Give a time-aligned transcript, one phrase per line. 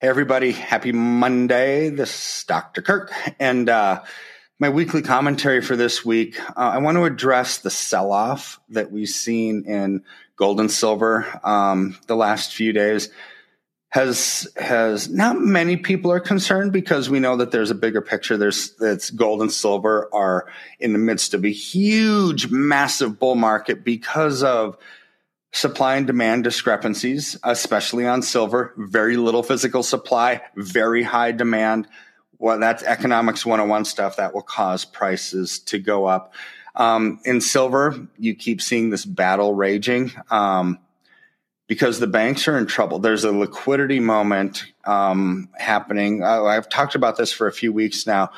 [0.00, 0.52] Hey, everybody.
[0.52, 1.88] Happy Monday.
[1.88, 2.82] This is Dr.
[2.82, 3.12] Kirk.
[3.40, 4.04] And uh,
[4.60, 8.92] my weekly commentary for this week, uh, I want to address the sell off that
[8.92, 10.04] we've seen in
[10.36, 13.08] gold and silver um, the last few days.
[13.88, 18.36] Has has not many people are concerned because we know that there's a bigger picture.
[18.36, 20.46] There's that's gold and silver are
[20.78, 24.76] in the midst of a huge, massive bull market because of
[25.52, 31.88] supply and demand discrepancies, especially on silver, very little physical supply, very high demand.
[32.38, 36.34] Well, that's economics 101 stuff that will cause prices to go up.
[36.76, 40.78] Um, in silver, you keep seeing this battle raging um,
[41.66, 43.00] because the banks are in trouble.
[43.00, 46.22] There's a liquidity moment um, happening.
[46.22, 48.30] I've talked about this for a few weeks now,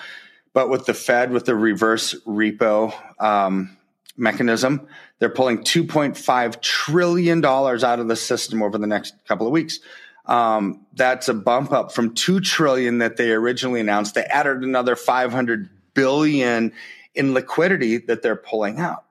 [0.55, 3.77] but with the Fed, with the reverse repo um,
[4.21, 4.87] mechanism,
[5.19, 9.81] they're pulling $2.5 trillion out of the system over the next couple of weeks.
[10.27, 14.15] Um, that's a bump up from 2 trillion that they originally announced.
[14.15, 16.73] They added another 500 billion
[17.15, 19.05] in liquidity that they're pulling out.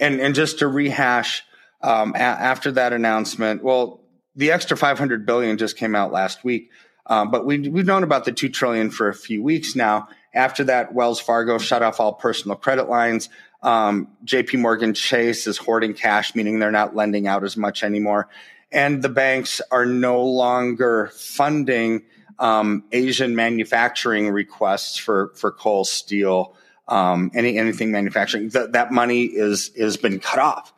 [0.00, 1.44] And, and just to rehash,
[1.82, 4.00] um, a- after that announcement, well,
[4.34, 6.70] the extra 500 billion just came out last week.
[7.06, 10.08] Um, but we, we've known about the 2 trillion for a few weeks now.
[10.34, 13.28] After that, Wells Fargo shut off all personal credit lines.
[13.62, 18.28] Um, JP Morgan Chase is hoarding cash, meaning they're not lending out as much anymore.
[18.70, 22.02] And the banks are no longer funding
[22.38, 26.54] um, Asian manufacturing requests for, for coal, steel,
[26.86, 28.50] um, any, anything manufacturing.
[28.50, 30.72] That, that money is, is been cut off.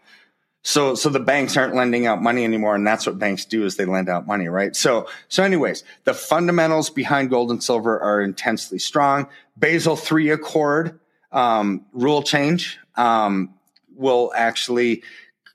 [0.63, 2.75] So, so the banks aren't lending out money anymore.
[2.75, 4.77] And that's what banks do is they lend out money, right?
[4.77, 9.29] So, so anyways, the fundamentals behind gold and silver are intensely strong.
[9.57, 11.01] Basel III Accord
[11.33, 13.55] um, rule change um,
[13.95, 15.03] will actually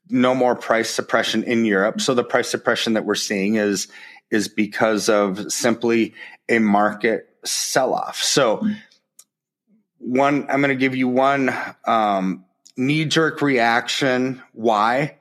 [0.09, 2.00] no more price suppression in Europe.
[2.00, 3.88] So the price suppression that we're seeing is
[4.31, 6.13] is because of simply
[6.50, 8.22] a market sell off.
[8.22, 8.68] So
[10.00, 11.53] one, I'm going to give you one
[11.86, 12.46] um,
[12.78, 14.42] knee jerk reaction.
[14.53, 15.18] Why?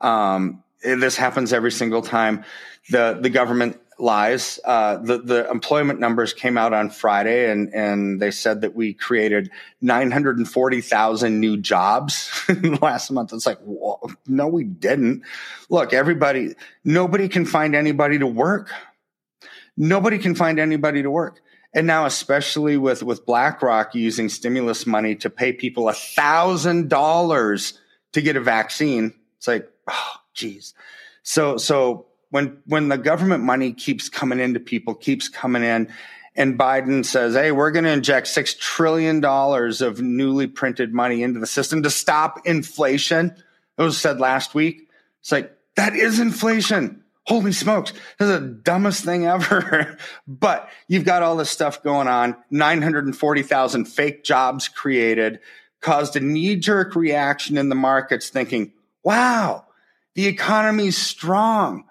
[0.00, 2.44] Um, this happens every single time.
[2.90, 4.60] The the government lies.
[4.64, 8.92] Uh, the the employment numbers came out on Friday, and and they said that we
[8.92, 12.30] created nine hundred and forty thousand new jobs
[12.82, 13.32] last month.
[13.32, 13.58] It's like,
[14.26, 15.22] no, we didn't.
[15.68, 18.70] Look, everybody, nobody can find anybody to work.
[19.76, 21.40] Nobody can find anybody to work.
[21.72, 27.78] And now, especially with with BlackRock using stimulus money to pay people a thousand dollars
[28.12, 30.72] to get a vaccine, it's like, oh, geez.
[31.22, 35.92] So so when when the government money keeps coming into people, keeps coming in,
[36.34, 41.22] and Biden says, "Hey, we're going to inject six trillion dollars of newly printed money
[41.22, 43.34] into the system to stop inflation,"
[43.78, 44.88] it was said last week.
[45.20, 47.02] It's like that is inflation.
[47.26, 49.98] Holy smokes, this is the dumbest thing ever.
[50.28, 52.36] but you've got all this stuff going on.
[52.50, 55.40] Nine hundred and forty thousand fake jobs created
[55.80, 58.72] caused a knee jerk reaction in the markets, thinking,
[59.02, 59.62] "Wow."
[60.14, 61.84] The economy's strong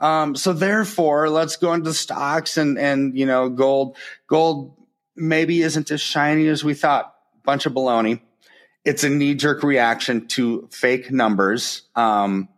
[0.00, 3.96] um, so therefore, let's go into stocks and and you know gold.
[4.26, 4.74] Gold
[5.14, 7.14] maybe isn't as shiny as we thought.
[7.44, 8.20] Bunch of baloney.
[8.84, 12.48] It's a knee jerk reaction to fake numbers, um,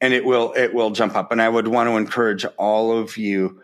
[0.00, 1.32] and it will it will jump up.
[1.32, 3.60] And I would want to encourage all of you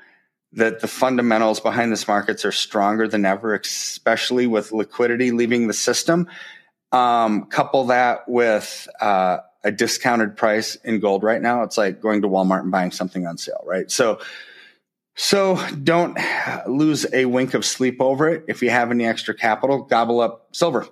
[0.53, 5.72] that the fundamentals behind this markets are stronger than ever, especially with liquidity leaving the
[5.72, 6.28] system.
[6.93, 11.65] Um, couple that with uh, a discounted price in gold right now.
[11.65, 13.91] It's like going to Walmart and buying something on sale, right?
[13.91, 14.21] So,
[15.16, 16.16] so don't
[16.68, 18.45] lose a wink of sleep over it.
[18.47, 20.86] If you have any extra capital, gobble up silver.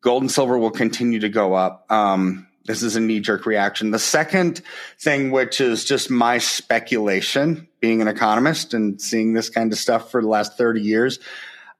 [0.00, 1.86] Gold and silver will continue to go up.
[1.92, 3.92] Um, this is a knee jerk reaction.
[3.92, 4.62] The second
[4.98, 10.10] thing, which is just my speculation, being an economist and seeing this kind of stuff
[10.10, 11.20] for the last 30 years,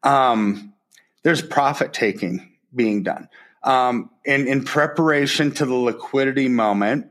[0.04, 0.72] um,
[1.25, 3.28] there's profit taking being done
[3.62, 7.08] um, in, in preparation to the liquidity moment,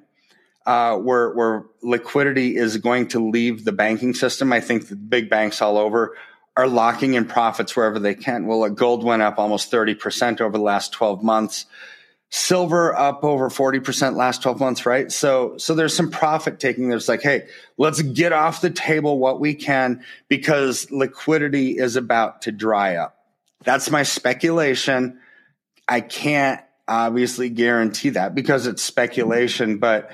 [0.66, 4.54] uh, where, where liquidity is going to leave the banking system.
[4.54, 6.16] I think the big banks all over
[6.56, 8.46] are locking in profits wherever they can.
[8.46, 11.66] Well, gold went up almost 30% over the last 12 months.
[12.32, 17.10] silver up over 40% last 12 months right so so there's some profit taking there's
[17.10, 17.48] like hey
[17.78, 23.18] let's get off the table what we can because liquidity is about to dry up
[23.64, 25.20] that's my speculation
[25.90, 30.12] i can't obviously guarantee that because it's speculation but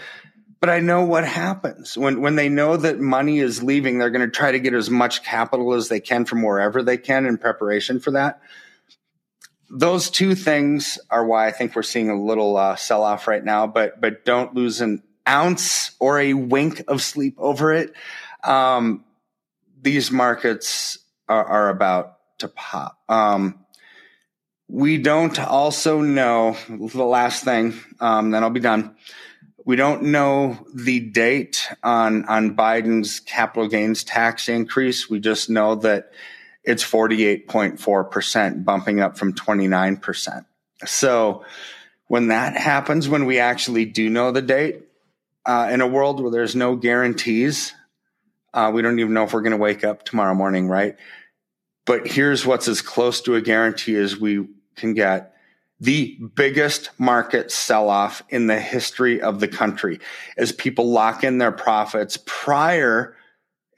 [0.62, 4.28] but I know what happens when when they know that money is leaving they're going
[4.28, 7.38] to try to get as much capital as they can from wherever they can in
[7.38, 8.42] preparation for that
[9.70, 13.44] those two things are why I think we're seeing a little uh, sell off right
[13.44, 13.68] now.
[13.68, 17.94] But but don't lose an ounce or a wink of sleep over it.
[18.44, 19.04] Um,
[19.82, 23.00] these markets are, are, about to pop.
[23.10, 23.65] Um,
[24.68, 27.76] we don't also know the last thing.
[28.00, 28.96] Um, then I'll be done.
[29.64, 35.10] We don't know the date on on Biden's capital gains tax increase.
[35.10, 36.12] We just know that
[36.64, 40.46] it's 48.4%, bumping up from 29%.
[40.86, 41.46] So
[42.08, 44.82] when that happens, when we actually do know the date,
[45.46, 47.74] uh, in a world where there's no guarantees,
[48.54, 50.96] uh, we don't even know if we're going to wake up tomorrow morning, right?
[51.86, 55.34] But here's what's as close to a guarantee as we can get.
[55.80, 60.00] The biggest market sell off in the history of the country
[60.38, 63.16] as people lock in their profits prior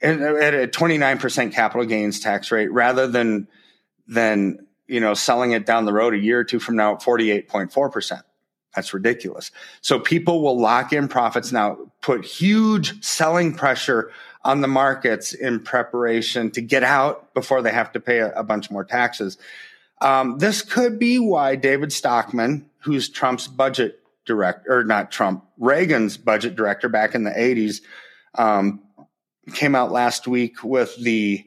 [0.00, 3.48] at a 29% capital gains tax rate rather than
[4.06, 7.00] than you know selling it down the road a year or two from now at
[7.00, 8.22] 48.4%.
[8.74, 9.50] That's ridiculous.
[9.80, 14.12] So people will lock in profits now, put huge selling pressure
[14.44, 18.44] on the markets in preparation to get out before they have to pay a, a
[18.44, 19.36] bunch more taxes.
[20.00, 26.16] Um, this could be why David Stockman, who's Trump's budget director, or not Trump, Reagan's
[26.16, 27.80] budget director back in the 80s,
[28.34, 28.80] um,
[29.54, 31.44] came out last week with the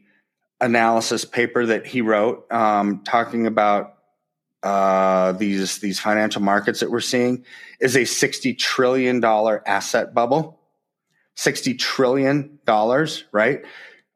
[0.60, 3.96] analysis paper that he wrote, um, talking about
[4.64, 7.44] uh, these these financial markets that we're seeing
[7.80, 10.60] is a sixty trillion dollar asset bubble.
[11.36, 13.64] Sixty trillion dollars, right?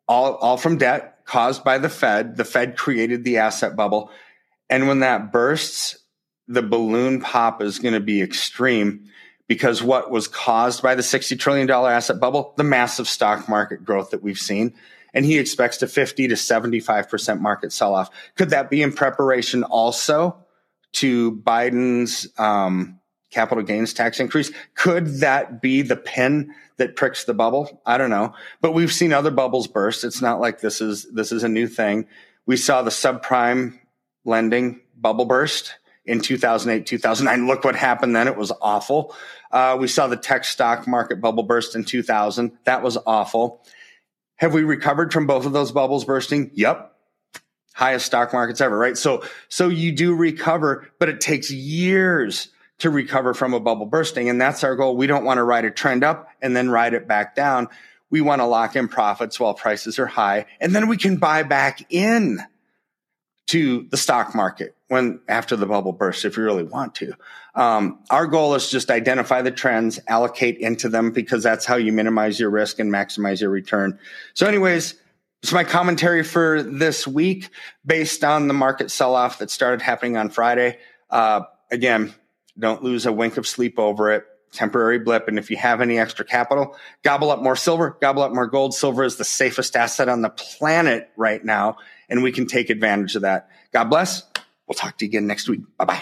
[0.07, 2.37] All all from debt caused by the Fed.
[2.37, 4.11] The Fed created the asset bubble,
[4.69, 5.97] and when that bursts,
[6.47, 9.09] the balloon pop is going to be extreme
[9.47, 14.11] because what was caused by the $60 trillion asset bubble, the massive stock market growth
[14.11, 14.73] that we've seen.
[15.13, 18.09] And he expects a 50 to 75% market sell off.
[18.35, 20.35] Could that be in preparation also
[20.93, 22.99] to Biden's um,
[23.31, 24.51] capital gains tax increase?
[24.73, 27.81] Could that be the pin that pricks the bubble?
[27.85, 28.33] I don't know.
[28.61, 30.03] But we've seen other bubbles burst.
[30.03, 32.07] It's not like this is, this is a new thing.
[32.45, 33.79] We saw the subprime
[34.25, 35.75] lending bubble burst
[36.05, 37.47] in 2008, 2009.
[37.47, 38.27] Look what happened then.
[38.27, 39.15] It was awful.
[39.51, 42.51] Uh, we saw the tech stock market bubble burst in 2000.
[42.65, 43.63] That was awful.
[44.37, 46.51] Have we recovered from both of those bubbles bursting?
[46.53, 46.91] Yep.
[47.73, 48.97] Highest stock markets ever, right?
[48.97, 52.49] So, so you do recover, but it takes years
[52.79, 54.29] to recover from a bubble bursting.
[54.29, 54.97] And that's our goal.
[54.97, 57.69] We don't want to ride a trend up and then ride it back down.
[58.09, 60.45] We want to lock in profits while prices are high.
[60.59, 62.39] And then we can buy back in
[63.47, 67.13] to the stock market when after the bubble bursts if you really want to.
[67.53, 71.91] Um, our goal is just identify the trends, allocate into them because that's how you
[71.91, 73.97] minimize your risk and maximize your return.
[74.33, 74.95] So, anyways,
[75.41, 77.49] it's my commentary for this week
[77.85, 80.79] based on the market sell off that started happening on Friday.
[81.09, 81.41] Uh,
[81.71, 82.13] again,
[82.57, 84.25] don't lose a wink of sleep over it.
[84.51, 85.27] Temporary blip.
[85.27, 88.73] And if you have any extra capital, gobble up more silver, gobble up more gold.
[88.73, 91.77] Silver is the safest asset on the planet right now
[92.09, 93.49] and we can take advantage of that.
[93.71, 94.23] God bless.
[94.67, 95.61] We'll talk to you again next week.
[95.77, 96.01] Bye bye.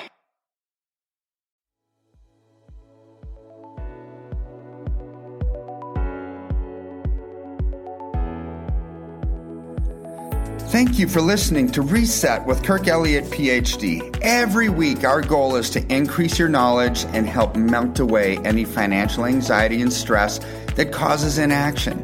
[10.74, 14.18] Thank you for listening to Reset with Kirk Elliott, PhD.
[14.24, 19.26] Every week, our goal is to increase your knowledge and help melt away any financial
[19.26, 20.40] anxiety and stress
[20.76, 22.04] that causes inaction.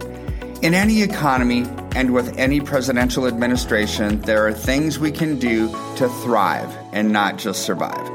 [0.62, 1.66] In any economy
[1.96, 7.38] and with any presidential administration, there are things we can do to thrive and not
[7.38, 8.10] just survive.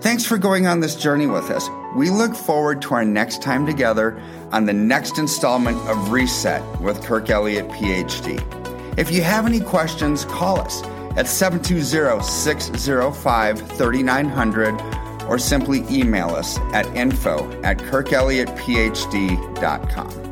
[0.00, 1.68] Thanks for going on this journey with us.
[1.96, 4.20] We look forward to our next time together
[4.52, 8.38] on the next installment of Reset with Kirk Elliott, PhD.
[8.98, 10.82] If you have any questions, call us
[11.16, 14.80] at 720 605 3900
[15.28, 20.27] or simply email us at info at kirkelliottphd.com.